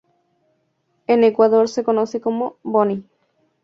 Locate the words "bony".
2.63-3.05